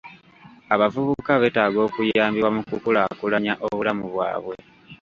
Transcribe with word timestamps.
Abavubuka 0.73 1.31
beetaaga 1.41 1.79
okuyambibwa 1.87 2.49
mu 2.55 2.61
kukulaakulanya 2.69 3.53
obulamu 3.67 4.05
bwabwe 4.13 4.55